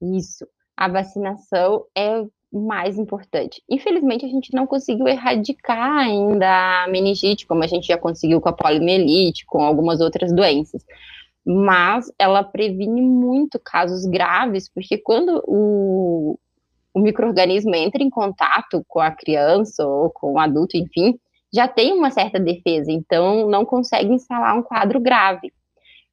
Isso. 0.00 0.46
A 0.74 0.88
vacinação 0.88 1.84
é 1.94 2.24
mais 2.50 2.96
importante. 2.96 3.62
Infelizmente, 3.68 4.24
a 4.24 4.28
gente 4.28 4.54
não 4.54 4.66
conseguiu 4.66 5.06
erradicar 5.06 5.98
ainda 5.98 6.84
a 6.84 6.88
meningite, 6.88 7.46
como 7.46 7.62
a 7.62 7.66
gente 7.66 7.86
já 7.86 7.98
conseguiu 7.98 8.40
com 8.40 8.48
a 8.48 8.54
poliomielite, 8.54 9.44
com 9.44 9.62
algumas 9.62 10.00
outras 10.00 10.32
doenças. 10.32 10.82
Mas 11.44 12.10
ela 12.18 12.42
previne 12.42 13.02
muito 13.02 13.60
casos 13.62 14.06
graves, 14.06 14.70
porque 14.70 14.96
quando 14.96 15.44
o, 15.46 16.38
o 16.94 16.98
microorganismo 16.98 17.74
entra 17.74 18.02
em 18.02 18.08
contato 18.08 18.82
com 18.88 19.00
a 19.00 19.10
criança 19.10 19.86
ou 19.86 20.08
com 20.08 20.32
o 20.32 20.38
adulto, 20.38 20.78
enfim, 20.78 21.20
já 21.54 21.68
tem 21.68 21.92
uma 21.92 22.10
certa 22.10 22.40
defesa, 22.40 22.90
então 22.90 23.48
não 23.48 23.64
consegue 23.64 24.12
instalar 24.12 24.58
um 24.58 24.62
quadro 24.62 24.98
grave. 24.98 25.52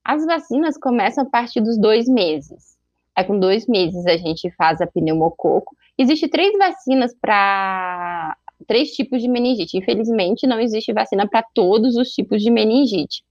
As 0.03 0.24
vacinas 0.25 0.77
começam 0.77 1.24
a 1.24 1.29
partir 1.29 1.62
dos 1.62 1.79
dois 1.79 2.07
meses. 2.07 2.77
Aí, 3.15 3.25
com 3.25 3.39
dois 3.39 3.67
meses, 3.67 4.05
a 4.05 4.17
gente 4.17 4.51
faz 4.51 4.79
a 4.81 4.88
pneumococo. 4.88 5.75
Existem 5.98 6.29
três 6.29 6.57
vacinas 6.57 7.13
para 7.19 8.38
três 8.67 8.91
tipos 8.91 9.21
de 9.21 9.27
meningite. 9.27 9.77
Infelizmente, 9.77 10.45
não 10.45 10.60
existe 10.60 10.93
vacina 10.93 11.27
para 11.27 11.43
todos 11.55 11.95
os 11.95 12.10
tipos 12.10 12.41
de 12.41 12.51
meningite. 12.51 13.24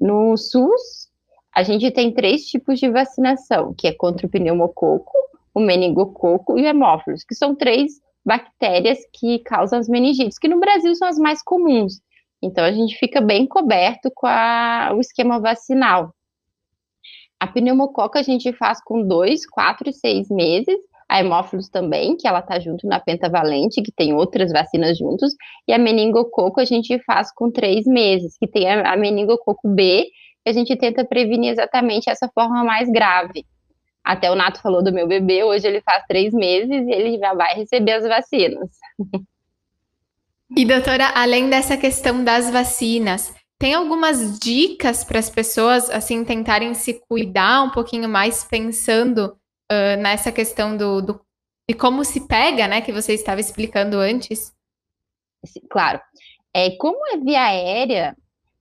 No 0.00 0.36
SUS, 0.36 1.10
a 1.54 1.62
gente 1.62 1.90
tem 1.90 2.12
três 2.12 2.46
tipos 2.46 2.80
de 2.80 2.88
vacinação, 2.88 3.74
que 3.74 3.86
é 3.86 3.92
contra 3.92 4.26
o 4.26 4.30
pneumococo, 4.30 5.12
o 5.54 5.60
meningococo 5.60 6.58
e 6.58 6.62
o 6.62 6.66
hemófilos, 6.66 7.24
que 7.24 7.34
são 7.34 7.54
três 7.54 8.00
bactérias 8.24 8.98
que 9.12 9.40
causam 9.40 9.78
as 9.78 9.88
meningites, 9.88 10.38
que 10.38 10.48
no 10.48 10.60
Brasil 10.60 10.94
são 10.94 11.08
as 11.08 11.18
mais 11.18 11.42
comuns. 11.42 12.00
Então, 12.42 12.64
a 12.64 12.72
gente 12.72 12.96
fica 12.96 13.20
bem 13.20 13.46
coberto 13.46 14.10
com 14.14 14.26
a, 14.26 14.92
o 14.94 15.00
esquema 15.00 15.40
vacinal. 15.40 16.12
A 17.38 17.46
pneumococa 17.46 18.20
a 18.20 18.22
gente 18.22 18.52
faz 18.52 18.82
com 18.82 19.06
dois, 19.06 19.46
quatro 19.46 19.88
e 19.88 19.92
seis 19.92 20.28
meses. 20.28 20.76
A 21.08 21.20
hemófilos 21.20 21.68
também, 21.68 22.16
que 22.16 22.26
ela 22.26 22.38
está 22.38 22.58
junto 22.58 22.86
na 22.86 22.98
pentavalente, 22.98 23.82
que 23.82 23.92
tem 23.92 24.14
outras 24.14 24.50
vacinas 24.50 24.96
juntos. 24.96 25.34
E 25.68 25.72
a 25.72 25.78
meningococo 25.78 26.60
a 26.60 26.64
gente 26.64 26.98
faz 27.04 27.32
com 27.34 27.50
três 27.50 27.84
meses, 27.84 28.36
que 28.38 28.46
tem 28.46 28.68
a, 28.68 28.92
a 28.92 28.96
meningococo 28.96 29.68
B, 29.68 30.06
que 30.42 30.50
a 30.50 30.52
gente 30.52 30.74
tenta 30.76 31.04
prevenir 31.04 31.50
exatamente 31.50 32.08
essa 32.08 32.28
forma 32.34 32.64
mais 32.64 32.90
grave. 32.90 33.44
Até 34.04 34.30
o 34.30 34.34
Nato 34.34 34.60
falou 34.60 34.82
do 34.82 34.92
meu 34.92 35.06
bebê, 35.06 35.44
hoje 35.44 35.66
ele 35.66 35.80
faz 35.80 36.04
três 36.08 36.32
meses 36.32 36.70
e 36.70 36.90
ele 36.90 37.18
já 37.18 37.34
vai 37.34 37.54
receber 37.54 37.92
as 37.92 38.04
vacinas. 38.06 38.68
E 40.56 40.64
doutora, 40.64 41.12
além 41.14 41.48
dessa 41.48 41.76
questão 41.76 42.22
das 42.22 42.50
vacinas, 42.50 43.32
tem 43.58 43.74
algumas 43.74 44.38
dicas 44.38 45.04
para 45.04 45.18
as 45.18 45.30
pessoas 45.30 45.88
assim 45.88 46.24
tentarem 46.24 46.74
se 46.74 47.00
cuidar 47.08 47.62
um 47.62 47.70
pouquinho 47.70 48.08
mais 48.08 48.44
pensando 48.44 49.38
uh, 49.70 49.96
nessa 50.02 50.32
questão 50.32 50.76
do, 50.76 51.00
do, 51.00 51.20
de 51.68 51.76
como 51.76 52.04
se 52.04 52.26
pega, 52.26 52.66
né, 52.66 52.80
que 52.80 52.92
você 52.92 53.14
estava 53.14 53.40
explicando 53.40 53.98
antes? 53.98 54.52
Claro. 55.70 56.00
É, 56.54 56.76
como 56.76 57.06
é 57.14 57.18
via 57.18 57.44
aérea, 57.44 58.16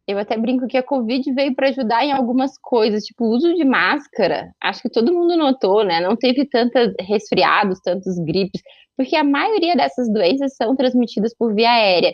eu 0.07 0.17
até 0.17 0.37
brinco 0.37 0.67
que 0.67 0.77
a 0.77 0.83
Covid 0.83 1.31
veio 1.33 1.55
para 1.55 1.69
ajudar 1.69 2.03
em 2.03 2.11
algumas 2.11 2.57
coisas, 2.59 3.03
tipo 3.03 3.25
o 3.25 3.29
uso 3.29 3.53
de 3.53 3.63
máscara. 3.63 4.51
Acho 4.61 4.81
que 4.81 4.89
todo 4.89 5.13
mundo 5.13 5.37
notou, 5.37 5.83
né? 5.83 6.01
Não 6.01 6.15
teve 6.15 6.45
tantos 6.45 6.93
resfriados, 6.99 7.79
tantos 7.81 8.17
gripes, 8.19 8.61
porque 8.97 9.15
a 9.15 9.23
maioria 9.23 9.75
dessas 9.75 10.11
doenças 10.11 10.55
são 10.55 10.75
transmitidas 10.75 11.35
por 11.35 11.53
via 11.53 11.71
aérea. 11.71 12.13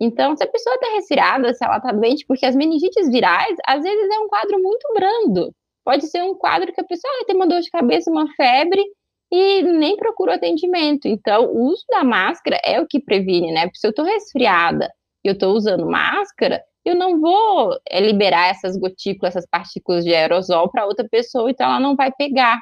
Então, 0.00 0.36
se 0.36 0.44
a 0.44 0.46
pessoa 0.46 0.74
está 0.76 0.94
resfriada, 0.94 1.52
se 1.54 1.64
ela 1.64 1.78
está 1.78 1.92
doente, 1.92 2.24
porque 2.26 2.46
as 2.46 2.54
meningites 2.54 3.10
virais, 3.10 3.56
às 3.66 3.82
vezes 3.82 4.08
é 4.10 4.18
um 4.20 4.28
quadro 4.28 4.62
muito 4.62 4.86
brando. 4.94 5.52
Pode 5.84 6.06
ser 6.06 6.22
um 6.22 6.34
quadro 6.34 6.72
que 6.72 6.80
a 6.80 6.84
pessoa 6.84 7.12
ah, 7.20 7.24
tem 7.26 7.34
uma 7.34 7.46
dor 7.46 7.60
de 7.60 7.70
cabeça, 7.70 8.10
uma 8.10 8.28
febre, 8.34 8.84
e 9.30 9.62
nem 9.62 9.96
procura 9.96 10.34
atendimento. 10.34 11.06
Então, 11.06 11.46
o 11.46 11.66
uso 11.66 11.84
da 11.88 12.04
máscara 12.04 12.58
é 12.64 12.80
o 12.80 12.86
que 12.86 13.00
previne, 13.00 13.52
né? 13.52 13.62
Porque 13.62 13.78
se 13.78 13.86
eu 13.86 13.90
estou 13.90 14.04
resfriada 14.04 14.90
e 15.24 15.28
eu 15.28 15.32
estou 15.32 15.54
usando 15.54 15.86
máscara, 15.86 16.62
eu 16.84 16.94
não 16.94 17.20
vou 17.20 17.78
é, 17.88 18.00
liberar 18.00 18.48
essas 18.48 18.76
gotículas, 18.76 19.36
essas 19.36 19.48
partículas 19.48 20.04
de 20.04 20.14
aerosol 20.14 20.70
para 20.70 20.86
outra 20.86 21.06
pessoa, 21.08 21.50
então 21.50 21.66
ela 21.66 21.80
não 21.80 21.94
vai 21.94 22.10
pegar. 22.12 22.60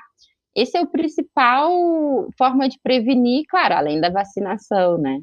Esse 0.54 0.76
é 0.76 0.80
o 0.80 0.87
principal 0.87 1.70
forma 2.38 2.68
de 2.68 2.78
prevenir, 2.82 3.44
claro, 3.49 3.75
além 3.75 4.00
da 4.00 4.08
vacinação, 4.08 4.96
né? 4.96 5.20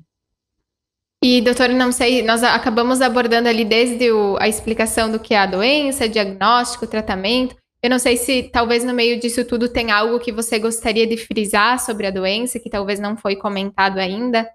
E, 1.24 1.42
doutor, 1.42 1.70
não 1.70 1.92
sei, 1.92 2.22
nós 2.22 2.44
acabamos 2.44 3.02
abordando 3.02 3.48
ali 3.48 3.64
desde 3.64 4.12
o, 4.12 4.38
a 4.40 4.48
explicação 4.48 5.10
do 5.10 5.20
que 5.20 5.34
é 5.34 5.38
a 5.38 5.46
doença, 5.46 6.08
diagnóstico, 6.08 6.86
tratamento. 6.86 7.56
Eu 7.82 7.90
não 7.90 7.98
sei 7.98 8.18
se 8.18 8.44
talvez 8.44 8.84
no 8.84 8.94
meio 8.94 9.20
disso 9.20 9.46
tudo 9.46 9.70
tem 9.70 9.90
algo 9.90 10.20
que 10.20 10.32
você 10.32 10.60
gostaria 10.60 11.08
de 11.08 11.18
frisar 11.18 11.80
sobre 11.80 12.08
a 12.08 12.12
doença, 12.12 12.60
que 12.60 12.70
talvez 12.70 13.00
não 13.00 13.18
foi 13.18 13.38
comentado 13.38 14.00
ainda. 14.00 14.50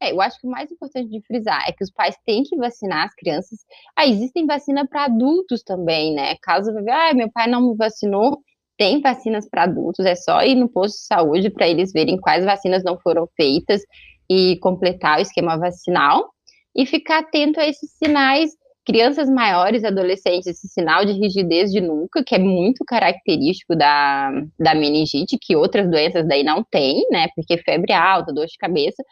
É, 0.00 0.12
eu 0.12 0.20
acho 0.20 0.40
que 0.40 0.46
o 0.46 0.50
mais 0.50 0.70
importante 0.70 1.10
de 1.10 1.20
frisar 1.26 1.64
é 1.68 1.72
que 1.72 1.82
os 1.82 1.90
pais 1.90 2.16
têm 2.24 2.42
que 2.44 2.56
vacinar 2.56 3.06
as 3.06 3.14
crianças. 3.14 3.58
Ah, 3.96 4.06
existem 4.06 4.46
vacina 4.46 4.86
para 4.86 5.04
adultos 5.04 5.62
também, 5.62 6.14
né? 6.14 6.36
Caso 6.40 6.70
ah, 6.70 7.14
meu 7.14 7.30
pai 7.32 7.48
não 7.48 7.70
me 7.70 7.76
vacinou, 7.76 8.38
tem 8.76 9.00
vacinas 9.00 9.48
para 9.50 9.64
adultos, 9.64 10.06
é 10.06 10.14
só 10.14 10.40
ir 10.42 10.54
no 10.54 10.68
posto 10.68 10.94
de 10.94 11.06
saúde 11.06 11.50
para 11.50 11.68
eles 11.68 11.92
verem 11.92 12.16
quais 12.16 12.44
vacinas 12.44 12.84
não 12.84 12.96
foram 12.98 13.28
feitas 13.36 13.82
e 14.30 14.56
completar 14.60 15.18
o 15.18 15.22
esquema 15.22 15.58
vacinal 15.58 16.30
e 16.76 16.86
ficar 16.86 17.18
atento 17.18 17.60
a 17.60 17.66
esses 17.66 17.90
sinais. 17.92 18.50
Crianças 18.86 19.28
maiores, 19.28 19.84
adolescentes, 19.84 20.46
esse 20.46 20.66
sinal 20.68 21.04
de 21.04 21.12
rigidez 21.12 21.70
de 21.70 21.78
nuca, 21.78 22.24
que 22.24 22.34
é 22.34 22.38
muito 22.38 22.84
característico 22.86 23.76
da, 23.76 24.30
da 24.58 24.74
meningite, 24.74 25.36
que 25.38 25.54
outras 25.54 25.90
doenças 25.90 26.26
daí 26.26 26.42
não 26.42 26.64
têm, 26.64 27.04
né? 27.10 27.28
Porque 27.36 27.58
febre 27.58 27.92
alta, 27.92 28.32
dor 28.32 28.46
de 28.46 28.56
cabeça, 28.56 29.04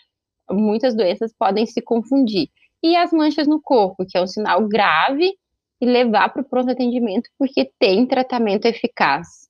muitas 0.50 0.94
doenças 0.94 1.32
podem 1.38 1.66
se 1.66 1.80
confundir. 1.82 2.48
E 2.82 2.96
as 2.96 3.12
manchas 3.12 3.46
no 3.46 3.60
corpo, 3.60 4.04
que 4.06 4.16
é 4.16 4.22
um 4.22 4.26
sinal 4.26 4.66
grave, 4.68 5.32
e 5.80 5.86
levar 5.86 6.30
para 6.30 6.42
o 6.42 6.44
pronto 6.44 6.70
atendimento, 6.70 7.28
porque 7.38 7.70
tem 7.78 8.06
tratamento 8.06 8.66
eficaz. 8.66 9.46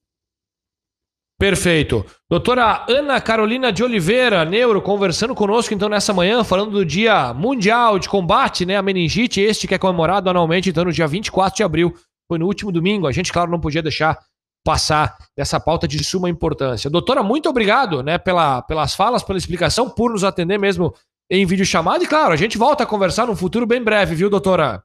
Perfeito. 1.38 2.04
Doutora 2.30 2.86
Ana 2.88 3.20
Carolina 3.20 3.70
de 3.70 3.84
Oliveira, 3.84 4.44
neuro, 4.44 4.80
conversando 4.80 5.34
conosco 5.34 5.74
então 5.74 5.88
nessa 5.88 6.14
manhã, 6.14 6.42
falando 6.42 6.70
do 6.70 6.84
Dia 6.84 7.34
Mundial 7.34 7.98
de 7.98 8.08
Combate 8.08 8.64
né, 8.64 8.74
à 8.76 8.82
Meningite, 8.82 9.40
este 9.40 9.68
que 9.68 9.74
é 9.74 9.78
comemorado 9.78 10.30
anualmente 10.30 10.70
então 10.70 10.84
no 10.84 10.92
dia 10.92 11.06
24 11.06 11.54
de 11.54 11.62
abril. 11.62 11.94
Foi 12.26 12.38
no 12.38 12.46
último 12.46 12.72
domingo, 12.72 13.06
a 13.06 13.12
gente, 13.12 13.32
claro, 13.32 13.50
não 13.50 13.60
podia 13.60 13.82
deixar 13.82 14.18
passar 14.66 15.16
dessa 15.36 15.60
pauta 15.60 15.86
de 15.86 16.02
suma 16.02 16.28
importância. 16.28 16.90
Doutora, 16.90 17.22
muito 17.22 17.48
obrigado 17.48 18.02
né, 18.02 18.18
pela, 18.18 18.60
pelas 18.62 18.96
falas, 18.96 19.22
pela 19.22 19.38
explicação, 19.38 19.88
por 19.88 20.10
nos 20.10 20.24
atender 20.24 20.58
mesmo 20.58 20.92
em 21.30 21.46
vídeo 21.46 21.64
chamado. 21.64 22.02
E 22.02 22.08
claro, 22.08 22.32
a 22.32 22.36
gente 22.36 22.58
volta 22.58 22.82
a 22.82 22.86
conversar 22.86 23.28
no 23.28 23.36
futuro 23.36 23.64
bem 23.64 23.80
breve, 23.80 24.16
viu, 24.16 24.28
doutora? 24.28 24.82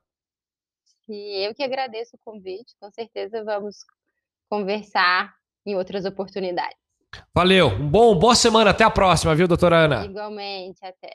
E 1.09 1.47
eu 1.47 1.55
que 1.55 1.63
agradeço 1.63 2.15
o 2.15 2.19
convite, 2.23 2.75
com 2.79 2.91
certeza 2.91 3.43
vamos 3.43 3.77
conversar 4.47 5.33
em 5.65 5.75
outras 5.75 6.05
oportunidades. 6.05 6.77
Valeu. 7.33 7.69
Um 7.69 7.89
bom, 7.89 8.15
boa 8.15 8.35
semana. 8.35 8.69
Até 8.69 8.83
a 8.83 8.89
próxima, 8.89 9.33
viu, 9.33 9.47
doutora 9.47 9.85
Ana? 9.85 10.05
Igualmente, 10.05 10.85
até. 10.85 11.09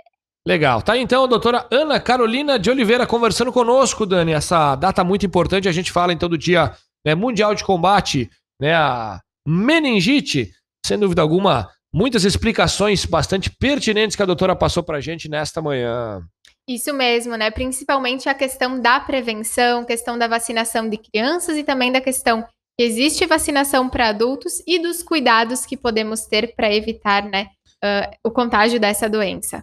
Legal. 0.44 0.82
Tá 0.82 0.98
então 0.98 1.24
a 1.24 1.26
doutora 1.28 1.68
Ana 1.70 2.00
Carolina 2.00 2.58
de 2.58 2.68
Oliveira 2.68 3.06
conversando 3.06 3.52
conosco, 3.52 4.04
Dani. 4.04 4.32
Essa 4.32 4.74
data 4.74 5.04
muito 5.04 5.24
importante. 5.24 5.68
A 5.68 5.72
gente 5.72 5.92
fala 5.92 6.12
então 6.12 6.28
do 6.28 6.36
Dia 6.36 6.72
né, 7.04 7.14
Mundial 7.14 7.54
de 7.54 7.64
Combate 7.64 8.28
né, 8.60 8.74
a 8.74 9.20
meningite. 9.46 10.52
Sem 10.84 10.98
dúvida 10.98 11.22
alguma, 11.22 11.68
muitas 11.92 12.24
explicações 12.24 13.04
bastante 13.04 13.50
pertinentes 13.50 14.16
que 14.16 14.22
a 14.22 14.26
doutora 14.26 14.54
passou 14.54 14.82
pra 14.82 15.00
gente 15.00 15.28
nesta 15.28 15.60
manhã. 15.62 16.22
Isso 16.68 16.92
mesmo, 16.92 17.36
né? 17.36 17.50
Principalmente 17.50 18.28
a 18.28 18.34
questão 18.34 18.80
da 18.80 18.98
prevenção, 18.98 19.84
questão 19.84 20.18
da 20.18 20.26
vacinação 20.26 20.88
de 20.88 20.98
crianças 20.98 21.56
e 21.56 21.62
também 21.62 21.92
da 21.92 22.00
questão 22.00 22.44
existe 22.78 23.24
vacinação 23.24 23.88
para 23.88 24.08
adultos 24.08 24.62
e 24.66 24.78
dos 24.78 25.02
cuidados 25.02 25.64
que 25.64 25.76
podemos 25.76 26.26
ter 26.26 26.54
para 26.54 26.72
evitar 26.72 27.24
né, 27.24 27.48
uh, 27.82 28.16
o 28.24 28.30
contágio 28.30 28.78
dessa 28.78 29.08
doença. 29.08 29.62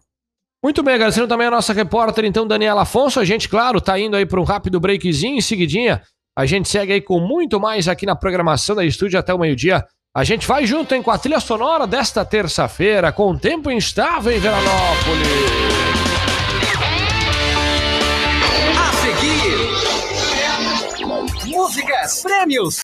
Muito 0.63 0.82
bem, 0.82 0.95
agradecendo 0.95 1.27
também 1.27 1.47
a 1.47 1.51
nossa 1.51 1.73
repórter, 1.73 2.23
então, 2.23 2.47
Daniela 2.47 2.84
Afonso. 2.84 3.19
A 3.19 3.25
gente, 3.25 3.49
claro, 3.49 3.82
tá 3.82 3.99
indo 3.99 4.15
aí 4.15 4.25
para 4.25 4.39
um 4.39 4.45
rápido 4.45 4.79
breakzinho 4.79 5.38
em 5.38 5.41
seguidinha. 5.41 6.01
A 6.36 6.48
gente 6.48 6.67
segue 6.67 6.93
aí 6.93 7.02
com 7.02 7.19
muito 7.19 7.60
mais 7.60 7.88
aqui 7.88 8.08
na 8.08 8.15
programação 8.15 8.76
da 8.76 8.84
estúdio 8.84 9.19
até 9.19 9.32
o 9.32 9.38
meio-dia. 9.38 9.86
A 10.15 10.24
gente 10.24 10.48
vai 10.48 10.65
junto 10.65 10.96
hein, 10.96 11.04
com 11.04 11.12
a 11.12 11.17
trilha 11.17 11.39
sonora 11.39 11.86
desta 11.86 12.26
terça-feira, 12.26 13.12
com 13.12 13.38
tempo 13.38 13.69
instável 13.69 14.36
em 14.36 14.39
Veranópolis. 14.39 15.28
A 18.80 18.91
seguir, 20.98 21.52
músicas, 21.52 22.24
prêmios 22.24 22.80